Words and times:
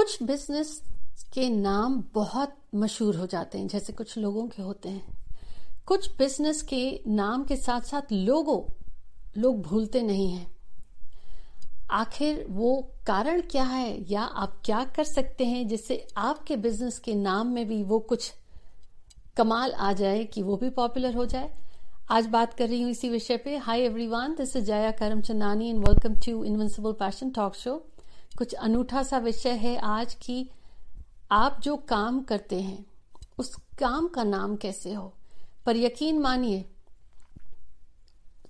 कुछ 0.00 0.22
बिज़नेस 0.22 0.82
के 1.32 1.48
नाम 1.48 2.04
बहुत 2.14 2.54
मशहूर 2.74 3.16
हो 3.16 3.26
जाते 3.26 3.58
हैं, 3.58 3.68
जैसे 3.68 3.92
कुछ 3.92 4.18
लोगों 4.18 4.46
के 4.48 4.62
होते 4.62 4.88
हैं। 4.88 5.18
कुछ 5.86 6.16
बिज़नेस 6.16 6.62
के 6.62 7.00
नाम 7.06 7.44
के 7.44 7.56
साथ 7.56 7.80
साथ 7.80 8.12
लोगो, 8.12 8.68
लोग 9.38 9.62
भूलते 9.62 10.02
नहीं 10.02 10.32
हैं। 10.32 10.56
आखिर 11.90 12.46
वो 12.48 12.92
कारण 13.06 13.40
क्या 13.40 13.64
है, 13.64 14.12
या 14.12 14.22
आप 14.22 14.62
क्या 14.64 14.84
कर 14.84 15.04
सकते 15.04 15.44
हैं 15.44 15.68
जिससे 15.68 16.08
आपके 16.16 16.56
बिज़नेस 16.56 16.98
के 16.98 17.14
नाम 17.14 17.46
में 17.46 17.68
भी 17.68 17.82
वो 17.82 17.98
कुछ 17.98 18.32
कमाल 19.36 19.72
आ 19.72 19.92
जाए 19.92 20.24
कि 20.24 20.42
वो 20.42 20.56
भी 20.56 20.70
पॉपुलर 20.70 21.14
हो 21.14 21.26
जाए? 21.26 21.50
आज 22.10 22.26
बात 22.26 22.54
कर 22.54 22.68
रही 22.68 22.82
हूँ 22.82 22.90
इसी 22.90 23.08
विषय 23.08 23.36
पे। 23.36 23.56
Hi 23.56 23.80
everyone 23.80 24.34
this 24.34 24.56
is 24.56 24.64
Jaya 24.64 24.90
Karamchandani 24.90 25.70
and 25.70 25.88
welcome 25.88 26.14
to 26.14 26.44
invincible 26.44 26.92
passion 26.92 27.30
talk 27.30 27.54
show 27.54 27.89
कुछ 28.40 28.52
अनूठा 28.54 29.02
सा 29.02 29.18
विषय 29.18 29.50
है 29.50 29.76
आज 29.76 30.14
की 30.14 30.50
आप 31.32 31.60
जो 31.62 31.76
काम 31.76 32.20
करते 32.20 32.60
हैं, 32.60 32.84
उस 33.38 33.54
काम 33.78 34.06
का 34.08 34.22
नाम 34.24 34.54
कैसे 34.56 34.92
हो? 34.92 35.12
पर 35.66 35.76
यकीन 35.76 36.18
मानिए, 36.18 36.64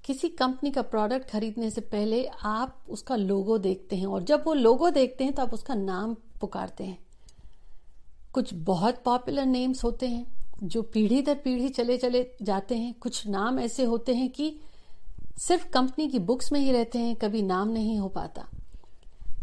किसी 0.05 0.29
कंपनी 0.29 0.71
का 0.71 0.83
प्रोडक्ट 0.83 1.31
खरीदने 1.31 1.71
से 1.71 1.81
पहले 1.81 2.25
आप 2.45 2.85
उसका 2.89 3.17
लोगो 3.17 3.59
देखते 3.59 3.97
हैं 3.97 4.07
और 4.07 4.23
जब 4.23 4.45
वो 4.47 4.55
लोगो 4.55 4.91
देखते 4.91 5.25
हैं 5.25 5.33
तो 5.33 5.43
आप 5.43 5.55
उसका 5.55 5.75
नाम 5.75 6.15
पुकारते 6.41 6.85
हैं। 6.85 6.99
कुछ 8.33 8.55
बहुत 8.55 9.03
पॉपुलर 9.05 9.47
नेम्स 9.47 9.85
होते 9.85 10.09
हैं, 10.09 10.27
जो 10.63 10.83
पीढ़ी 10.83 11.21
दर 11.23 11.35
पीढ़ी 11.35 11.69
चले 11.69 11.97
चले 11.97 12.27
जाते 12.43 12.77
हैं। 12.77 12.95
कुछ 12.95 13.27
नाम 13.27 13.59
ऐसे 13.59 13.85
होते 13.85 14.15
हैं 14.15 14.31
कि 14.31 14.61
सिर्फ़ 15.39 15.69
कंपनी 15.69 16.09
की 16.09 16.19
बुक्स 16.19 16.53
में 16.53 16.61
ही 16.61 16.73
रहते 16.73 16.99
हैं, 16.99 17.17
कभी 17.17 17.43
नाम 17.43 17.69
नहीं 17.69 17.99
हो 17.99 18.09
पाता। 18.09 18.49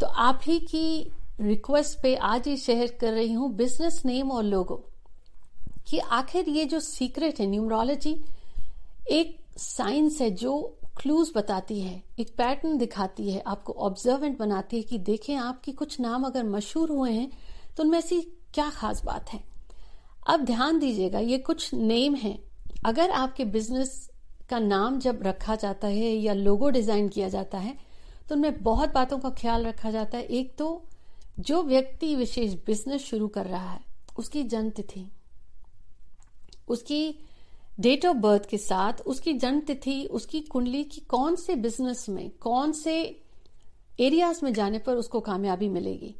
तो 0.01 0.05
आप 0.05 0.39
ही 0.43 0.59
की 0.61 1.11
रिक्वेस्ट 1.41 2.01
पे 2.01 2.15
आज 2.15 2.47
ही 2.47 2.55
शेयर 2.57 2.97
कर 3.01 3.13
रही 3.13 3.33
हूँ 3.33 3.51
बिज़नेस 3.55 4.01
नेम 4.05 4.31
और 4.31 4.43
लोगो 4.43 4.75
कि 5.87 5.99
आखिर 5.99 6.49
ये 6.49 6.65
जो 6.65 6.79
सीक्रेट 6.79 7.39
है 7.39 7.47
न्यूमरोलॉजी 7.47 8.15
एक 9.11 9.37
साइंस 9.57 10.21
है 10.21 10.29
जो 10.31 10.55
क्लूज 10.97 11.31
बताती 11.35 11.79
है, 11.79 12.01
एक 12.19 12.29
पैटर्न 12.37 12.77
दिखाती 12.77 13.29
है, 13.31 13.41
आपको 13.47 13.73
ऑब्जर्वेंट 13.79 14.37
बनाती 14.39 14.77
है 14.77 14.83
कि 14.83 14.97
देखें 14.99 15.35
आपकी 15.35 15.71
कुछ 15.71 15.99
नाम 15.99 16.23
अगर 16.23 16.43
मशहूर 16.45 16.91
हुए 16.91 17.11
हैं 17.11 17.29
तो 17.77 17.83
उनमें 17.83 17.97
ऐसी 17.99 18.19
क्या 18.53 18.69
खास 18.69 19.03
बात 19.05 19.29
है। 19.29 19.39
अब 20.29 20.45
ध्यान 20.45 20.79
दीजिएगा, 20.79 21.19
ये 21.19 21.37
कुछ 21.39 21.73
नेम 21.73 22.15
है। 22.15 22.37
अगर 22.85 23.11
आपके 23.11 23.45
बिज़नेस 23.47 24.09
का 24.49 24.59
नाम 24.59 24.99
जब 24.99 25.19
रखा 25.23 25.55
जाता 25.55 25.87
है 25.87 26.13
या 26.13 26.33
लोगो 26.33 26.69
डिज़ाइन 26.69 27.07
किया 27.09 27.29
जाता 27.29 27.57
है 27.57 27.75
तो 28.29 28.35
उनमें 28.35 28.61
बहुत 28.63 28.93
बातों 28.93 29.17
का 29.19 29.29
ख्याल 29.31 29.65
रखा 29.65 29.91
जाता 29.91 30.17
है। 30.17 30.23
एक 30.23 30.55
तो 30.57 30.83
जो 31.39 31.61
व्यक्ति 31.63 32.15
विशेष 32.15 32.53
बिज़नेस 32.65 33.01
शुरू 33.01 33.27
कर 33.27 33.45
रहा 33.45 33.69
है, 33.71 33.79
उसकी 34.17 34.43
जन्म 34.45 34.69
तिथि 34.69 35.05
उसकी 36.67 37.19
डेट 37.79 38.05
ऑफ़ 38.05 38.17
बर्थ 38.17 38.45
के 38.49 38.57
साथ 38.57 39.01
उसकी 39.05 39.33
जन्म 39.33 39.59
तिथि 39.59 40.03
उसकी 40.11 40.39
कुंडली 40.41 40.83
की 40.83 41.01
कौन 41.01 41.35
से 41.35 41.55
बिज़नेस 41.55 42.05
में, 42.09 42.29
कौन 42.31 42.71
से 42.73 42.95
एरियाज़ 43.99 44.43
में 44.43 44.53
जाने 44.53 44.79
पर 44.79 44.95
उसको 44.95 45.19
कामयाबी 45.19 45.69
मिलेगी। 45.69 46.15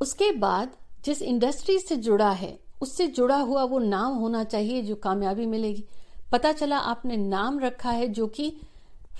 उसके 0.00 0.30
बाद 0.32 0.76
जिस 1.04 1.22
इंडस्ट्री 1.22 1.78
से 1.78 1.96
जुड़ा 1.96 2.30
है, 2.30 2.58
उससे 2.82 3.06
जुड़ा 3.08 3.36
हुआ 3.36 3.62
वो 3.64 3.78
नाम 3.78 4.14
होना 4.14 4.44
चाहिए 4.44 4.82
जो 4.82 4.94
कामयाबी 4.96 5.46
मिलेगी। 5.46 5.84
पता 6.32 6.52
चला 6.52 6.78
आपने 6.78 7.16
नाम 7.16 7.58
रखा 7.60 7.90
है 7.90 8.08
जो 8.08 8.26
कि 8.26 8.52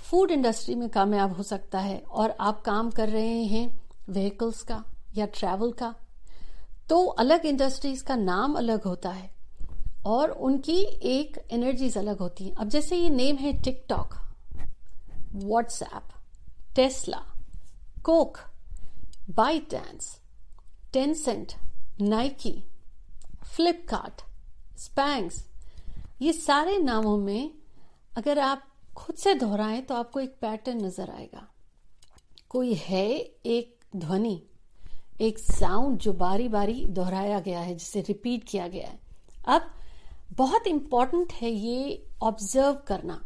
फ़ूड 0.09 0.31
इंडस्ट्री 0.31 0.75
में 0.75 0.89
कामयाब 0.89 1.33
हो 1.33 1.43
सकता 1.43 1.79
है 1.79 1.97
और 2.11 2.35
आप 2.39 2.61
काम 2.61 2.89
कर 2.91 3.09
रहे 3.09 3.43
हैं 3.43 3.67
व्हीकल्स 4.09 4.61
का 4.63 4.83
या 5.15 5.25
ट्रैवल 5.33 5.71
का 5.71 5.93
तो 6.89 7.05
अलग 7.23 7.45
इंडस्ट्रीज़ 7.45 8.03
का 8.03 8.15
नाम 8.15 8.53
अलग 8.53 8.83
होता 8.83 9.09
है 9.09 9.29
और 10.05 10.31
उनकी 10.47 10.79
एक 11.09 11.37
एनर्जीज 11.51 11.97
अलग 11.97 12.19
होती 12.19 12.43
हैं। 12.43 12.55
अब 12.55 12.69
जैसे 12.69 12.95
ये 12.97 13.09
नेम 13.09 13.35
है 13.37 13.53
TikTok 13.61 14.15
WhatsApp 15.35 16.13
Tesla 16.75 17.23
Coke 18.03 18.37
ByteDance 19.71 20.17
Tencent 20.93 21.53
Nike 22.01 22.53
Flipkart 23.55 24.21
Spanx 24.79 25.45
ये 26.21 26.33
सारे 26.33 26.77
नामों 26.77 27.17
में 27.17 27.51
अगर 28.17 28.39
आप 28.39 28.63
खुद 28.91 29.15
से 29.15 29.33
दोहराएँ 29.35 29.81
तो 29.81 29.95
आपको 29.95 30.19
एक 30.19 30.35
पैटर्न 30.41 30.85
नज़र 30.85 31.09
आएगा। 31.11 31.47
कोई 32.49 32.73
है 32.75 33.07
एक 33.07 33.75
ध्वनि, 33.95 34.41
एक 35.21 35.39
साउंड 35.39 35.97
जो 35.97 36.13
बारी 36.13 36.47
बारी 36.49 36.85
दोहराया 36.89 37.39
गया 37.39 37.59
है, 37.59 37.75
जिसे 37.75 38.01
रिपीट 38.01 38.43
किया 38.43 38.67
गया 38.67 38.87
है। 38.87 38.99
अब 39.49 39.69
बहुत 40.37 40.67
इंपॉर्टेंट 40.67 41.33
है 41.33 41.49
ये 41.49 42.03
ऑब्ज़र्व 42.23 42.77
करना 42.87 43.21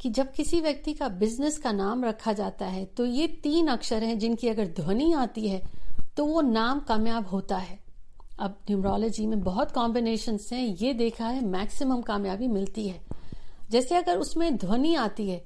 कि 0.00 0.10
जब 0.10 0.32
किसी 0.32 0.60
व्यक्ति 0.60 0.92
का 0.94 1.08
बिज़नेस 1.10 1.58
का 1.58 1.72
नाम 1.72 2.04
रखा 2.04 2.32
जाता 2.32 2.66
है 2.66 2.84
तो 2.86 3.04
ये 3.06 3.26
तीन 3.42 3.68
अक्षर 3.68 4.04
हैं 4.04 4.18
जिनकी 4.18 4.48
अगर 4.48 4.66
ध्वनि 4.76 5.12
आती 5.14 5.48
है 5.48 5.62
तो 6.16 6.24
वो 6.26 6.40
नाम 6.40 6.80
कामयाब 6.80 7.26
होता 7.26 7.56
है। 7.56 7.78
अब 8.38 8.56
न्यूमरोलॉजी 8.70 9.26
में 9.26 9.40
बहुत 9.42 9.72
कॉम्बिनेशन 9.72 10.38
हैं, 10.52 10.62
ये 10.76 10.92
देखा 10.94 11.26
है 11.26 11.44
मैक्सिमम 11.46 12.02
कामयाबी 12.02 12.48
मिलती 12.48 12.86
है। 12.88 13.00
जैसे 13.70 13.96
अगर 13.96 14.18
उसमें 14.18 14.56
ध्वनि 14.56 14.94
आती 14.94 15.28
है 15.30 15.38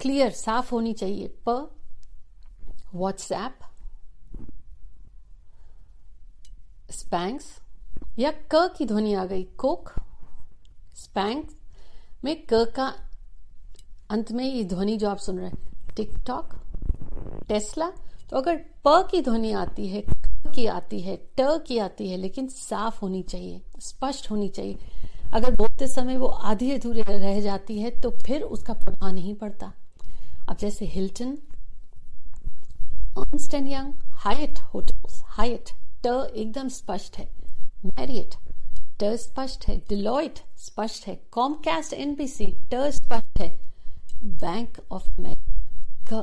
क्लियर 0.00 0.30
साफ़ 0.30 0.70
होनी 0.70 0.92
चाहिए, 0.92 1.34
प 1.48 1.70
व्हाट्सएप 2.94 3.58
स्पैंक्स 6.90 7.46
या 8.18 8.32
क 8.54 8.68
की 8.78 8.84
ध्वनि 8.86 9.14
आ 9.14 9.24
गई, 9.24 9.42
कोक 9.42 9.92
स्पैंक 10.96 11.48
में 12.24 12.36
क 12.52 12.64
का 12.76 12.92
अंत 14.10 14.32
में 14.32 14.44
ये 14.44 14.64
ध्वनि 14.64 14.96
जो 14.96 15.08
आप 15.08 15.18
सुन 15.18 15.38
रहे 15.38 15.48
हैं 15.48 15.94
टिकटॉक 15.96 16.54
टेस्ला 17.48 17.90
तो 18.30 18.36
अगर 18.36 18.56
प 18.84 19.08
की 19.10 19.20
ध्वनि 19.22 19.52
आती 19.52 19.86
है, 19.88 20.02
क 20.02 20.52
की 20.54 20.66
आती 20.66 21.00
है, 21.00 21.16
ट 21.40 21.64
की 21.66 21.78
आती 21.78 22.08
है, 22.08 22.16
लेकिन 22.16 22.48
साफ़ 22.48 23.00
होनी 23.02 23.22
चाहिए, 23.22 23.60
स्पष्ट 23.80 24.30
होनी 24.30 24.48
चाहिए 24.48 24.78
अगर 25.34 25.54
बोलते 25.54 25.86
समय 25.86 26.16
वो 26.16 26.26
आधी 26.26 26.70
अधूरे 26.72 27.02
रह 27.02 27.40
जाती 27.40 27.78
है 27.78 27.90
तो 27.90 28.10
फिर 28.10 28.42
उसका 28.42 28.72
प्रभाव 28.72 29.12
नहीं 29.14 29.34
पड़ता। 29.34 29.72
अब 30.48 30.56
जैसे 30.56 30.86
Hilton 30.86 31.38
young 33.66 33.92
Hyatt 34.10 34.58
hotels 34.58 35.22
Hyatt 35.26 35.70
ट 36.06 36.06
एकदम 36.34 36.68
स्पष्ट 36.68 37.16
है। 37.16 37.28
मैरियट, 37.84 38.34
ट 39.00 39.04
स्पष्ट 39.04 39.66
है। 39.68 39.76
डिलॉइट, 39.88 40.38
स्पष्ट 40.56 41.06
है। 41.06 41.14
कॉमकास्ट, 41.30 41.92
एनबीसी, 41.92 42.46
ट 42.46 42.74
स्पष्ट 42.74 43.38
है। 43.38 43.60
Bank 44.24 44.78
of 44.92 45.10
America 45.10 46.20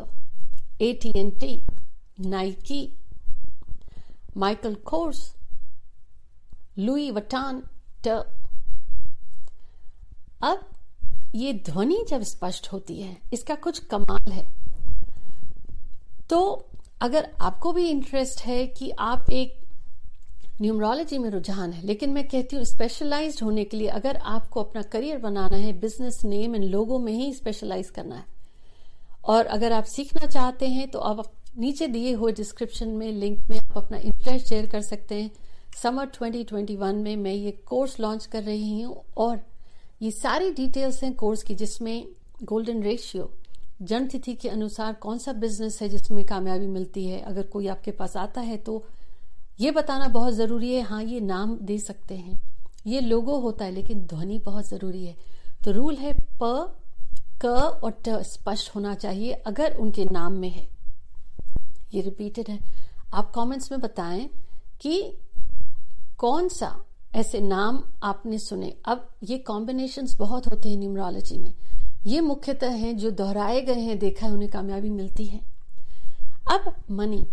Nike, 2.19 2.97
Michael 4.37 4.75
Kors, 4.75 5.35
Louis 6.77 7.11
Vuitton, 7.11 7.63
ट 8.07 8.23
अब 10.43 10.65
ये 11.35 11.53
ध्वनि 11.65 12.03
जब 12.09 12.23
स्पष्ट 12.23 12.67
होती 12.71 13.01
है, 13.01 13.17
इसका 13.33 13.55
कुछ 13.55 13.79
कमाल 13.85 14.31
है। 14.31 14.45
तो 16.29 16.39
अगर 17.01 17.27
आपको 17.41 17.71
भी 17.73 17.89
इंटरेस्ट 17.89 18.41
है 18.41 18.65
कि 18.67 18.89
आप 18.99 19.29
एक 19.31 19.59
न्यूमरोलॉजी 20.61 21.17
में 21.17 21.29
रुझान 21.29 21.71
है, 21.73 21.85
लेकिन 21.85 22.09
मैं 22.09 22.27
कहती 22.27 22.55
हूँ 22.55 22.63
स्पेशलाइज्ड 22.65 23.43
होने 23.43 23.63
के 23.63 23.77
लिए 23.77 23.87
अगर 23.89 24.17
आपको 24.17 24.63
अपना 24.63 24.81
करियर 24.81 25.17
बनाना 25.17 25.57
है 25.57 25.71
बिज़नेस 25.79 26.23
नेम 26.25 26.55
इन 26.55 26.63
लोगों 26.63 26.99
में 26.99 27.13
ही 27.13 27.33
स्पेशलाइज 27.33 27.89
करना 27.89 28.15
है। 28.15 28.25
और 29.25 29.45
अगर 29.47 29.71
आप 29.71 29.83
सीखना 29.85 30.27
चाहते 30.27 30.67
हैं 30.67 30.89
तो 30.91 30.99
आप 31.01 31.23
नीचे 31.57 31.87
दिए 31.87 32.13
हुए 32.13 32.31
डिस्क्रिप्शन 32.33 32.89
में 32.89 33.11
लिंक 33.11 33.49
में 33.49 33.57
आप 33.59 33.77
अपना 33.77 33.97
इंटरेस्ट 33.97 34.47
शेयर 34.47 34.65
कर 34.65 34.81
सकते 34.81 35.21
हैं। 35.21 35.31
समर 35.81 36.09
2021 36.13 36.93
में 36.95 37.15
मैं 37.17 37.33
ये 37.33 37.51
कोर्स 37.67 37.99
लॉन्च 37.99 38.25
कर 38.25 38.43
रही 38.43 38.81
हूँ 38.81 39.03
और 39.17 39.41
ये 40.03 40.11
सारी 40.11 40.51
डिटेल्स 40.51 41.03
हैं 41.03 41.13
कोर्स 41.13 41.43
की 41.43 41.55
जिसमें 41.55 42.07
गोल्डन 42.43 42.81
रेशियो 42.83 43.29
जन्म 43.81 44.07
तिथि 44.07 44.33
के 44.33 44.49
अनुसार 44.49 44.93
कौन 44.93 45.17
सा 45.17 45.33
बिज़नेस 45.33 45.81
है 45.81 45.89
जिसमें 45.89 46.25
कामयाबी 46.25 46.67
मिलती 46.67 47.05
है। 47.07 47.19
अगर 47.19 47.43
कोई 47.43 47.67
आपके 47.67 47.91
पास 47.91 48.17
आता 48.17 48.41
है 48.41 48.57
तो 48.57 48.83
ये 49.59 49.71
बताना 49.71 50.07
बहुत 50.07 50.33
ज़रूरी 50.33 50.73
है 50.73 50.81
हाँ 50.81 51.03
ये 51.03 51.19
नाम 51.19 51.57
दे 51.57 51.77
सकते 51.79 52.15
हैं। 52.15 52.41
ये 52.87 52.99
लोगो 53.01 53.39
होता 53.39 53.65
है, 53.65 53.71
लेकिन 53.71 54.05
ध्वनि 54.07 54.39
बहुत 54.39 54.67
ज़रूरी 54.69 55.05
है। 55.05 55.15
तो 55.65 55.71
रूल 55.71 55.95
है 55.95 56.13
प, 56.41 56.75
क 57.41 57.45
और 57.83 57.91
ट 58.07 58.21
स्पष्ट 58.23 58.75
होना 58.75 58.95
चाहिए 58.95 59.31
अगर 59.31 59.77
उनके 59.77 60.05
नाम 60.05 60.33
में 60.33 60.49
है। 60.49 60.67
ये 61.93 62.01
रिपीटेड 62.01 62.49
है। 62.49 62.59
आप 63.13 63.31
कमेंट्स 63.35 63.71
में 63.71 63.81
बताएँ 63.81 64.29
कि 64.81 65.17
कौन 66.17 66.47
सा 66.49 66.75
ऐसे 67.15 67.41
नाम 67.41 67.83
आपने 68.03 68.37
सुने। 68.37 68.75
अब 68.85 69.09
ये 69.23 69.37
कॉम्बिनेशन 69.37 70.07
बहुत 70.19 70.47
होते 70.47 70.69
हैं 70.69 70.77
न्यूमरोलॉजी 70.77 71.37
में। 71.37 71.53
ये 72.05 72.21
मुख्यतः 72.21 72.71
हैं 72.71 72.97
जो 72.97 73.11
दोहराए 73.11 73.61
गए 73.61 73.79
हैं, 73.79 73.99
देखा 73.99 74.25
है, 74.25 74.31
उन्हें 74.33 74.49
कामयाबी 74.51 74.89
मिलती 74.89 75.25
है। 75.25 75.41
अब 76.51 76.73
मनी 76.91 77.25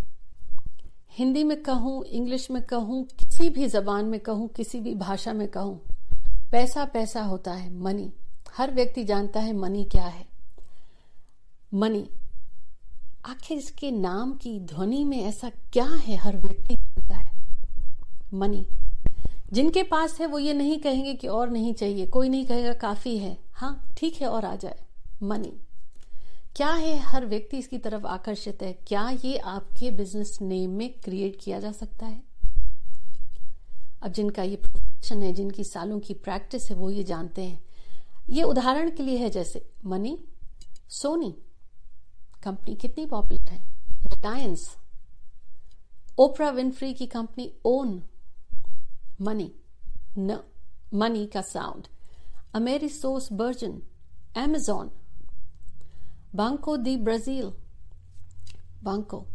हिंदी 1.13 1.45
में 1.45 1.63
कहूँ 1.63 2.05
इंग्लिश 2.05 2.51
में 2.51 2.63
कहूँ, 2.63 3.05
किसी 3.05 3.49
भी 3.49 3.67
जबान 3.67 4.05
में 4.05 4.21
कहूँ, 4.21 4.49
किसी 4.49 4.81
भी 4.81 4.95
भाषा 4.95 5.33
में 5.33 5.49
कहूँ 5.49 5.81
पैसा 6.53 6.85
पैसा 6.85 7.23
होता 7.23 7.53
है 7.53 7.73
मनी 7.75 8.13
हर 8.57 8.71
व्यक्ति 8.75 9.05
जानता 9.05 9.41
है 9.41 9.53
मनी 9.53 9.85
क्या 9.85 10.05
है। 10.05 10.25
मनी 11.75 12.09
आखिर 13.27 13.59
इसके 13.59 13.91
नाम 13.91 14.33
की 14.33 14.59
ध्वनि 14.61 15.05
में 15.05 15.19
ऐसा 15.19 15.51
क्या 15.73 15.85
है? 15.85 16.17
हर 16.17 16.37
व्यक्ति 16.37 16.75
जानता 16.75 17.17
है। 17.17 17.33
मनी 18.35 18.67
जिनके 19.53 19.83
पास 19.83 20.21
है 20.21 20.27
वो 20.27 20.39
ये 20.39 20.53
नहीं 20.53 20.79
कहेंगे 20.79 21.15
कि 21.15 21.29
और 21.29 21.51
नहीं 21.51 21.75
चाहिए। 21.75 22.07
कोई 22.07 22.29
नहीं 22.29 22.47
कहेगा, 22.47 22.73
काफ़ी 22.73 23.19
है। 23.19 23.39
हाँ 23.53 23.89
ठीक 23.97 24.15
है, 24.15 24.29
और 24.29 24.45
आ 24.45 24.57
जाए। 24.57 24.81
मनी 25.23 25.53
क्या 26.57 26.73
है 26.73 26.99
हर 26.99 27.27
व्यक्ति 27.27 27.57
इसकी 27.57 27.79
तरफ़ 27.79 28.07
आकर्षित 28.07 28.63
है? 28.63 28.73
क्या 28.73 29.11
ये 29.25 29.39
आपके 29.39 29.91
बिज़नेस 29.91 30.39
नेम 30.43 30.71
में 30.71 30.93
क्रिएट 30.93 31.37
किया 31.41 31.61
जा 31.61 31.73
सकता 31.73 32.07
है? 32.07 32.23
अब 34.03 34.13
जिनका 34.13 34.43
ये 34.43 34.57
प्रोफेशन 34.57 35.23
है, 35.23 35.33
जिनकी 35.33 35.65
सालों 35.65 36.01
की 36.01 36.15
प्रैक्टिस 36.15 36.71
है, 36.71 36.77
वो 36.77 36.91
ये 36.91 37.05
जानते 37.05 37.45
हैं। 37.45 37.65
ये 38.31 38.43
उदाहरण 38.43 38.91
के 38.91 39.03
लिए 39.03 39.19
है 39.19 39.31
जैसे 39.31 39.71
मनी 39.85 40.25
सोनी 40.89 41.35
कंपनी 42.43 42.75
कितनी 42.75 43.07
पॉपुलर 43.07 43.51
है? 43.51 43.63
रिलायंस 44.07 44.77
ओपरा 46.19 46.51
विनफ्री 46.51 46.95
की 46.95 47.07
कंपनी 47.07 47.53
ओन 47.65 48.03
मनी 49.23 49.51
न 50.19 50.39
मनी 50.95 51.27
का 51.27 51.41
sound 51.43 51.87
AmerisourceBergen 53.33 53.81
Amazon 54.37 54.91
Banco 56.35 56.77
do 56.77 56.97
Brasil 56.97 57.53
Banco 58.83 59.27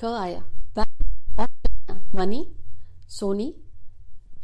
क 0.00 0.04
आया 0.04 0.44
मनी 2.14 2.46
सोनी 3.08 3.54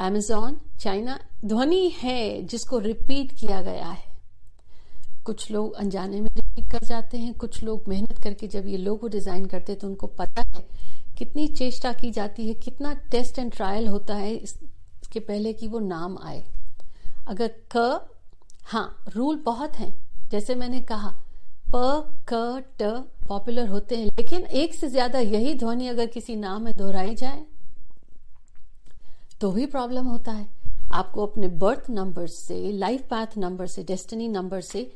एमेजॉन 0.02 0.60
चाइना 0.80 1.18
ध्वनि 1.44 1.88
है 2.02 2.42
जिसको 2.42 2.78
रिपीट 2.78 3.32
किया 3.32 3.60
गया 3.62 3.86
है 3.86 4.06
कुछ 5.26 5.50
लोग 5.50 5.72
अनजाने 5.74 6.20
में 6.20 6.28
रिपीट 6.36 6.70
कर 6.72 6.86
जाते 6.86 7.18
हैं, 7.18 7.34
कुछ 7.34 7.62
लोग 7.62 7.88
मेहनत 7.88 8.18
करके 8.22 8.46
जब 8.48 8.66
ये 8.66 8.76
लोगो 8.76 9.08
डिज़ाइन 9.08 9.44
करते 9.46 9.72
हैं 9.72 9.80
तो 9.80 9.86
उनको 9.86 10.06
पता 10.06 10.42
है 10.42 10.62
कितनी 11.18 11.46
चेष्टा 11.48 11.92
की 11.92 12.10
जाती 12.10 12.46
है, 12.48 12.54
कितना 12.54 12.92
टेस्ट 13.10 13.38
एंड 13.38 13.52
ट्रायल 13.52 13.88
होता 13.88 14.14
है 14.14 14.34
इसके 14.34 15.20
पहले 15.20 15.52
कि 15.52 15.68
वो 15.68 15.78
नाम 15.78 16.18
आए। 16.22 16.44
अगर 17.28 17.54
क 17.76 18.08
हाँ 18.64 19.04
रूल 19.08 19.36
बहुत 19.36 19.76
हैं, 19.76 19.92
जैसे 20.30 20.54
मैंने 20.54 20.80
कहा, 20.80 21.08
प, 21.74 22.24
क, 22.28 22.62
ट 22.82 22.82
पॉपुलर 23.28 23.68
होते 23.68 23.96
हैं, 23.96 24.06
लेकिन 24.06 24.42
एक 24.42 24.74
से 24.74 24.88
ज़्यादा 24.88 25.18
यही 25.18 25.54
ध्वनि 25.54 25.88
अगर 25.88 26.06
किसी 26.06 26.36
नाम 26.36 26.62
में 26.62 26.72
दोहराई 26.76 27.14
जाए 27.14 27.44
तो 29.40 29.50
भी 29.52 29.66
प्रॉब्लम 29.66 30.06
होता 30.06 30.32
है। 30.32 30.46
आपको 30.92 31.26
अपने 31.26 31.48
बर्थ 31.48 31.90
नंबर 31.90 32.26
से, 32.26 32.72
लाइफ 32.72 33.06
पाथ 33.10 33.36
नंबर 33.38 33.66
से, 33.66 33.82
डेस्टिनी 33.82 34.28
नंबर 34.28 34.60
से, 34.60 34.90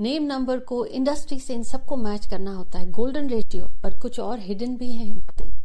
नेम 0.00 0.22
नंबर 0.22 0.58
को, 0.58 0.84
इंडस्ट्री 0.86 1.38
से 1.38 1.54
इन 1.54 1.62
सबको 1.62 1.96
मैच 1.96 2.26
करना 2.26 2.54
होता 2.54 2.78
है। 2.78 2.90
गोल्डन 2.90 3.28
रेशियो 3.28 3.66
पर 3.82 3.98
कुछ 4.00 4.20
और 4.20 4.38
हिडन 4.38 4.76
भी 4.76 4.92
हैं 4.92 5.18
बातें। 5.18 5.61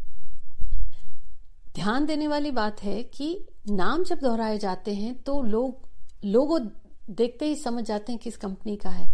ध्यान 1.77 2.05
देने 2.05 2.27
वाली 2.27 2.51
बात 2.51 2.83
है 2.83 3.03
कि 3.03 3.47
नाम 3.69 4.03
जब 4.03 4.19
दोहराए 4.19 4.57
जाते 4.57 4.93
हैं 4.93 5.13
तो 5.23 5.41
लोग, 5.41 5.77
लोगों 6.25 6.67
देखते 7.09 7.45
ही 7.45 7.55
समझ 7.55 7.83
जाते 7.83 8.11
हैं 8.11 8.21
किस 8.21 8.37
कंपनी 8.37 8.75
का 8.75 8.89
है। 8.89 9.09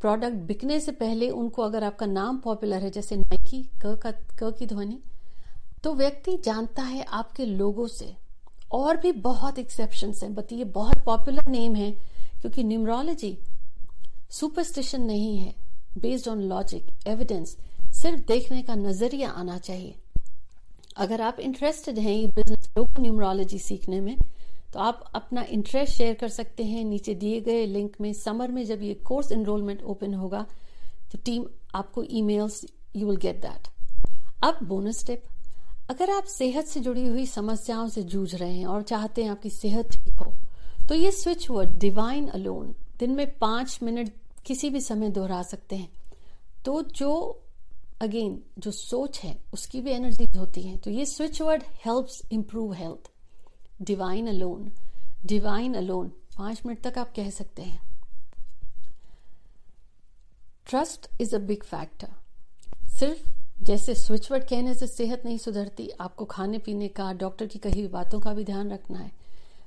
प्रोडक्ट 0.00 0.34
बिकने 0.34 0.80
से 0.80 0.92
पहले 0.92 1.28
उनको 1.30 1.62
अगर 1.62 1.84
आपका 1.84 2.06
नाम 2.06 2.38
पॉपुलर 2.38 2.82
है, 2.82 2.90
जैसे 2.90 3.16
नाइकी 3.16 3.62
क 3.62 4.00
का, 4.02 4.10
क 4.10 4.56
की 4.58 4.66
ध्वनि 4.66 4.98
तो 5.84 5.94
व्यक्ति 5.94 6.36
जानता 6.44 6.82
है 6.82 7.02
आपके 7.02 7.44
लोगों 7.44 7.86
से। 7.86 8.16
और 8.72 8.96
भी 8.96 9.12
बहुत 9.12 9.58
एक्सेप्शन 9.58 10.12
है। 10.22 10.32
बट 10.34 10.52
ये 10.52 10.64
बहुत 10.64 11.04
पॉपुलर 11.04 11.48
नेम 11.48 11.74
है, 11.74 11.92
क्योंकि 12.40 12.64
न्यूमरोलॉजी 12.64 13.38
सुपरस्टिशन 14.30 15.02
नहीं 15.02 15.38
है। 15.38 15.54
बेस्ड 15.98 16.28
ऑन 16.28 16.40
लॉजिक 16.40 16.86
एविडेंस 17.06 17.56
सिर्फ़ 17.92 18.20
देखने 18.20 18.62
का 18.62 18.74
नज़रिया 18.74 19.30
आना 19.30 19.58
चाहिए। 19.58 19.94
अगर 20.96 21.20
आप 21.20 21.40
इंटरेस्टेड 21.40 21.98
हैं 21.98 22.14
ये 22.14 22.26
बिज़नेस 22.26 22.68
लोग 22.78 22.98
न्यूमरोलॉजी 23.00 23.58
सीखने 23.58 24.00
में 24.00 24.16
तो 24.72 24.78
आप 24.80 25.04
अपना 25.14 25.42
इंटरेस्ट 25.50 25.92
शेयर 25.94 26.14
कर 26.14 26.28
सकते 26.28 26.64
हैं। 26.64 26.84
नीचे 26.84 27.14
दिए 27.14 27.40
गए 27.40 27.64
लिंक 27.66 27.96
में 28.00 28.12
समर 28.12 28.50
में 28.50 28.64
जब 28.64 28.82
ये 28.82 28.94
कोर्स 29.04 29.32
एनरोलमेंट 29.32 29.82
ओपन 29.84 30.14
होगा 30.14 30.44
तो 31.12 31.18
टीम 31.24 31.44
आपको 31.74 32.04
emails 32.10 32.64
you 32.96 33.06
will 33.06 33.16
get 33.16 33.40
that 33.42 33.68
अब 34.44 34.58
बोनस 34.62 35.06
टिप 35.06 35.22
अगर 35.90 36.10
आप 36.10 36.24
सेहत 36.24 36.64
से 36.64 36.80
जुड़ी 36.80 37.06
हुई 37.06 37.26
समस्याओं 37.26 37.88
से 37.88 38.02
जूझ 38.02 38.34
रहे 38.34 38.52
हैं 38.52 38.66
और 38.66 38.82
चाहते 38.82 39.22
हैं 39.22 39.30
आपकी 39.30 39.50
सेहत 39.50 39.90
ठीक 39.92 40.18
हो 40.18 40.32
तो 40.88 40.94
ये 40.94 41.10
स्विच 41.10 41.50
वर्ड 41.50 41.78
डिवाइन 41.78 42.26
अलोन 42.28 42.74
दिन 42.98 43.10
में 43.10 43.26
पाँच 43.38 43.78
मिनट 43.82 44.12
किसी 44.46 44.70
भी 44.70 44.80
समय 44.80 45.08
दोहरा 45.10 45.42
सकते 45.42 45.76
हैं। 45.76 45.88
तो 46.64 46.82
जो 46.94 47.12
अगेन 48.00 48.38
जो 48.58 48.70
सोच 48.70 49.18
है, 49.18 49.36
उसकी 49.52 49.80
भी 49.80 49.90
एनर्जी 49.90 50.24
होती 50.36 50.62
है। 50.62 50.76
तो 50.76 50.90
ये 50.90 51.04
switch 51.06 51.40
word 51.42 51.62
helps 51.84 52.22
improve 52.32 52.72
health 52.72 53.10
divine 53.82 54.28
alone 54.28 54.70
divine 55.26 55.74
alone 55.74 56.08
पाँच 56.38 56.62
मिनट 56.66 56.82
तक 56.82 56.98
आप 56.98 57.12
कह 57.16 57.30
सकते 57.30 57.62
हैं। 57.62 57.80
Trust 60.66 61.08
is 61.20 61.34
a 61.36 61.38
big 61.38 61.62
factor 61.62 62.08
सिर्फ़ 62.98 63.64
जैसे 63.64 63.94
स्विच 63.94 64.30
वर्ड 64.32 64.44
कहने 64.44 64.74
से 64.74 64.86
सेहत 64.86 65.22
नहीं 65.24 65.38
सुधरती, 65.38 65.88
आपको 66.00 66.24
खाने 66.24 66.58
पीने 66.58 66.88
का 66.88 67.12
डॉक्टर 67.12 67.46
की 67.46 67.58
कही 67.58 67.86
बातों 67.88 68.20
का 68.20 68.32
भी 68.34 68.44
ध्यान 68.44 68.70
रखना 68.70 68.98
है। 68.98 69.10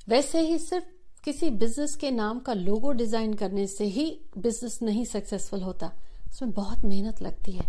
वैसे 0.08 0.42
ही 0.42 0.58
सिर्फ़ 0.60 0.86
किसी 1.24 1.50
बिज़नेस 1.52 1.96
के 1.96 2.12
नाम 2.12 2.40
का 2.40 2.54
लोगो 2.54 2.92
डिज़ाइन 2.92 3.34
करने 3.34 3.66
से 3.68 3.86
ही 3.86 4.06
बिज़नेस 4.38 4.80
नहीं 4.82 5.06
सक्सेसफुल 5.06 5.62
होता। 5.62 5.92
उसमें 6.30 6.52
बहुत 6.52 6.86
मेहनत 6.86 7.22
लगती 7.22 7.52
है। 7.52 7.66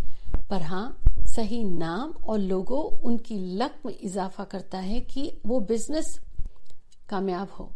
पर 0.50 0.62
हाँ 0.62 1.02
सही 1.26 1.64
नाम 1.64 2.10
और 2.10 2.38
लोगो 2.38 2.76
उनकी 2.76 3.56
लक 3.56 3.74
में 3.86 3.98
इजाफा 4.00 4.44
करता 4.44 4.78
है 4.78 5.00
कि 5.00 5.40
वो 5.46 5.60
बिज़नेस 5.60 6.20
कामयाब 7.08 7.50
हो। 7.50 7.72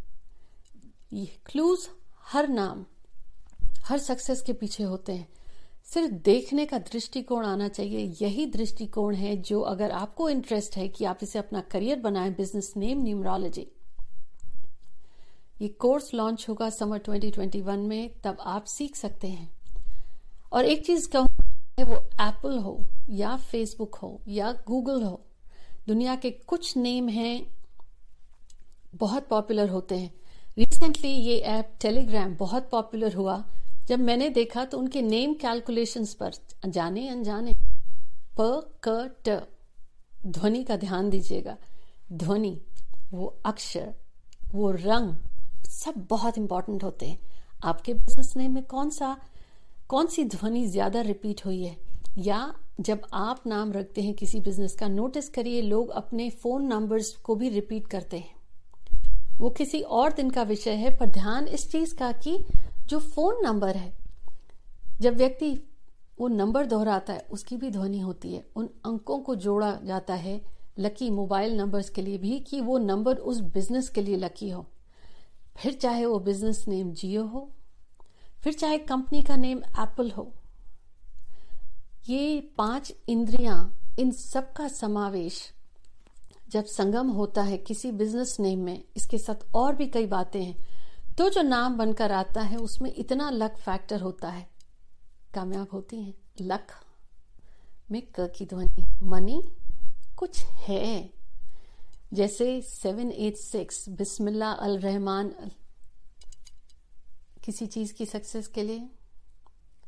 ये 1.13 1.27
क्लूज 1.47 1.89
हर 2.33 2.49
नाम, 2.49 2.85
हर 3.85 3.99
सक्सेस 3.99 4.43
के 4.43 4.53
पीछे 4.53 4.83
होते 4.83 5.13
हैं। 5.13 5.29
सिर्फ़ 5.85 6.13
देखने 6.13 6.67
का 6.67 6.79
दृष्टिकोण 6.79 7.45
आना 7.45 7.69
चाहिए। 7.69 8.15
यही 8.23 8.47
दृष्टिकोण 8.47 9.15
है 9.15 9.37
जो 9.37 9.61
अगर 9.61 9.91
आपको 9.91 10.29
इंटरेस्ट 10.29 10.77
है 10.77 10.89
कि 10.89 11.05
आप 11.05 11.19
इसे 11.23 11.39
अपना 11.39 11.61
करियर 11.61 12.01
बनाएँ 12.01 12.31
बिज़नेस 12.31 12.75
नेम 12.77 13.03
न्यूमरोलॉजी 13.03 13.67
ये 15.61 15.69
कोर्स 15.69 16.15
लॉन्च 16.15 16.47
होगा 16.49 16.71
समर 16.71 16.99
2021 16.99 17.79
में, 17.79 18.11
तब 18.25 18.37
आप 18.41 18.65
सीख 18.65 18.97
सकते 18.97 19.29
हैं। 19.29 19.53
और 20.53 20.65
एक 20.65 20.87
चीज़ 20.87 21.09
कहूँ 21.09 21.34
वो 21.83 21.97
एप्पल 22.21 22.59
हो 22.59 22.87
या 23.11 23.37
फेसबुक 23.37 23.95
हो 23.95 24.23
या 24.29 24.53
गूगल 24.53 25.03
हो, 25.03 25.25
दुनिया 25.87 26.17
के 26.17 26.31
कुछ 26.31 26.77
नेम 26.77 27.09
हैं, 27.09 27.47
बहुत 28.95 29.29
पॉपुलर 29.29 29.69
होते 29.69 29.99
हैं। 29.99 30.15
रिसेंटली 30.59 31.09
ये 31.09 31.39
ऐप 31.39 31.73
टेलीग्राम 31.81 32.37
बहुत 32.37 32.69
पॉपुलर 32.71 33.15
हुआ। 33.15 33.45
जब 33.89 33.99
मैंने 33.99 34.29
देखा 34.31 34.65
तो 34.65 34.79
उनके 34.79 35.03
नेम 35.03 35.35
कैलकुलेशंस 35.35 36.15
पर 36.15 36.33
जाने 36.67 37.09
अनजाने। 37.09 37.53
प, 38.41 38.71
क, 38.89 39.17
ट, 39.29 39.49
ध्वनि 40.27 40.65
का 40.65 40.77
ध्यान 40.77 41.11
दीजिएगा। 41.11 41.57
ध्वनि, 42.13 42.61
वो 43.13 43.27
अक्षर, 43.47 43.95
वो 44.55 44.71
रंग, 44.71 45.15
सब 45.69 46.07
बहुत 46.11 46.39
इंपॉर्टेंट 46.39 46.85
होते 46.85 47.07
हैं। 47.07 47.19
आपके 47.65 47.95
बिज़नेस 47.95 48.35
नेम 48.37 48.55
में 48.55 48.63
कौन 48.63 48.91
सा 48.91 49.17
कौन 49.95 50.07
सी 50.07 50.25
ध्वनि 50.25 50.67
ज़्यादा 50.67 51.01
रिपीट 51.01 51.47
हुई 51.47 51.63
है? 51.63 51.77
या 52.19 52.55
जब 52.81 53.01
आप 53.13 53.43
नाम 53.47 53.73
रखते 53.73 54.03
हैं 54.03 54.15
किसी 54.15 54.41
बिज़नेस 54.41 54.75
का 54.75 54.89
नोटिस 54.89 55.29
करिए 55.29 55.63
लोग 55.63 55.91
अपने 55.91 56.31
फ़ोन 56.31 56.67
नंबर्स 56.67 57.17
को 57.17 57.35
भी 57.35 57.49
रिपीट 57.49 57.87
करते 57.87 58.19
हैं। 58.19 58.35
वो 59.39 59.51
किसी 59.51 59.81
और 59.81 60.13
दिन 60.13 60.31
का 60.31 60.43
विषय 60.43 60.71
है, 60.71 60.99
पर 60.99 61.07
ध्यान 61.07 61.49
इस 61.49 61.71
चीज़ 61.71 61.95
का 61.95 62.13
कि 62.13 62.45
जो 62.87 62.99
फ़ोन 62.99 63.45
नंबर 63.45 63.77
है, 63.77 63.93
जब 65.01 65.17
व्यक्ति 65.17 65.63
वो 66.21 66.29
नंबर 66.29 66.67
दोहराता 66.67 67.13
है, 67.13 67.27
उसकी 67.31 67.57
भी 67.57 67.71
ध्वनि 67.71 68.01
होती 68.01 68.35
है। 68.35 68.45
उन 68.57 68.69
अंकों 68.85 69.19
को 69.19 69.35
जोड़ा 69.35 69.79
जाता 69.85 70.15
है 70.15 70.41
लकी 70.79 71.11
मोबाइल 71.11 71.57
नंबर्स 71.57 71.91
के 71.91 72.03
लिए 72.03 72.19
भी, 72.19 72.41
कि 72.41 72.61
वो 72.61 72.79
नंबर 72.79 73.17
उस 73.17 73.41
बिज़नेस 73.41 73.89
के 73.89 74.03
लिए 74.03 74.17
लकी 74.17 74.51
हो। 74.51 74.67
फिर 75.57 75.73
चाहे 75.73 76.07
वो 76.07 76.19
बिज़नेस 76.19 76.65
नेम 76.69 76.93
जियो 76.93 77.25
हो 77.25 77.51
फिर 78.45 78.53
चाहे 78.53 78.79
कंपनी 78.81 79.23
का 79.23 79.37
नेम 79.37 79.59
एप्पल 79.59 80.11
हो, 80.11 80.33
ये 82.09 82.41
पाँच 82.59 82.93
इंद्रियाँ, 83.09 83.57
इन 83.99 84.11
सब 84.13 84.53
का 84.53 84.67
समावेश 84.69 85.41
जब 86.49 86.65
संगम 86.67 87.11
होता 87.11 87.43
है 87.43 87.57
किसी 87.59 87.91
बिज़नेस 87.93 88.37
नेम 88.41 88.59
में, 88.59 88.85
इसके 88.97 89.19
साथ 89.19 89.47
और 89.55 89.75
भी 89.77 89.87
कई 89.87 90.07
बातें 90.07 90.43
हैं 90.43 91.15
तो 91.19 91.29
जो 91.31 91.43
नाम 91.43 91.77
बनकर 91.79 92.13
आता 92.13 92.43
है, 92.43 92.57
उसमें 92.57 92.93
इतना 92.95 93.31
लक 93.31 93.57
फैक्टर 93.57 94.01
होता 94.01 94.29
है। 94.29 94.47
कामयाब 95.35 95.69
होती 95.73 95.97
हैं। 95.97 96.15
लक 96.43 96.73
में 97.91 98.03
क 98.15 98.31
की 98.37 98.47
ध्वनि 98.47 98.85
मनी 99.03 99.43
कुछ 100.17 100.45
है। 100.61 101.11
जैसे 102.13 102.61
सेवन 102.63 103.11
एट 103.11 103.37
सिक्स 103.37 103.89
बिस्मिल्ला 103.89 104.51
अल 104.53 104.79
रहमान 104.79 105.33
किसी 107.45 107.67
चीज़ 107.67 107.95
की 107.95 108.07
सक्सेस 108.07 108.47
के 108.47 108.63
लिए? 108.63 108.89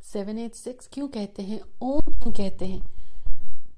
सेवन 0.03 0.39
एट 0.39 0.55
सिक्स 0.55 0.89
क्यों 0.93 1.09
कहते 1.09 1.43
हैं? 1.43 1.61
ओम 1.83 2.01
क्यों 2.01 2.33
कहते 2.33 2.67
हैं? 2.67 2.83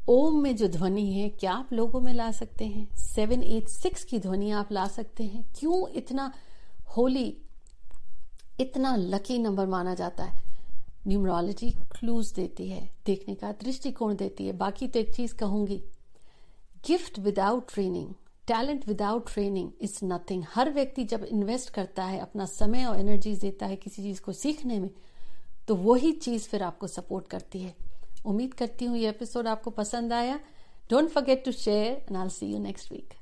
ओम 0.09 0.43
में 0.43 0.57
जो 0.57 0.69
ध्वनि 0.69 1.13
है, 1.13 1.29
क्या 1.29 1.53
आप 1.53 1.73
लोगों 1.73 2.01
में 2.01 2.13
ला 2.13 2.31
सकते 2.31 2.67
हैं? 2.67 2.97
सेवन 2.97 3.43
एट 3.43 3.69
सिक्स 3.69 4.05
की 4.05 4.19
ध्वनि 4.19 4.51
आप 4.51 4.73
ला 4.73 4.89
सकते 4.89 5.25
हैं। 5.25 5.45
क्यों 5.59 5.89
इतना 5.89 6.33
होली 6.97 7.43
इतना 8.61 8.97
लकी 8.97 9.39
नंबर 9.39 9.67
माना 9.67 9.95
जाता 9.95 10.25
है? 10.25 10.43
न्यूमरोलॉजी 11.07 11.71
क्लूज 11.71 12.33
देती 12.33 12.69
है, 12.69 12.97
देखने 13.07 13.35
का 13.35 13.53
दृष्टिकोण 13.53 14.17
देती 14.17 14.47
है। 14.47 14.53
बाकी 14.53 14.89
तो 14.89 14.99
एक 14.99 15.15
चीज़ 15.15 15.35
कहूँगी। 15.35 15.85
Gift 16.87 17.19
without 17.19 17.73
training 17.75 18.15
talent 18.49 18.87
without 18.89 19.31
training 19.33 19.71
is 19.81 19.99
nothing 20.05 20.45
हर 20.49 20.71
व्यक्ति 20.73 21.05
जब 21.05 21.25
इन्वेस्ट 21.25 21.71
करता 21.71 22.05
है, 22.05 22.19
अपना 22.21 22.45
समय 22.47 22.85
और 22.85 22.99
एनर्जी 23.01 23.35
देता 23.37 23.67
है 23.67 23.77
किसी 23.77 24.03
चीज़ 24.03 24.21
को 24.23 24.33
सीखने 24.35 24.79
में 24.81 24.91
तो 25.69 25.75
वही 25.77 26.13
चीज़ 26.13 26.49
फिर 26.49 26.63
आपको 26.63 26.87
सपोर्ट 26.87 27.27
करती 27.29 27.61
है। 27.61 27.75
उम्मीद 28.27 28.55
करती 28.55 28.85
हूँ 28.85 28.97
ये 28.99 29.09
एपिसोड 29.09 29.49
आपको 29.49 29.71
पसंद 29.73 30.13
आया। 30.13 30.41
Don't 30.91 31.09
forget 31.11 31.45
to 31.45 31.53
share 31.55 32.07
and 32.09 32.17
I 32.17 32.29
see 32.31 32.53
you 32.53 32.59
next 32.59 32.93
week 32.93 33.15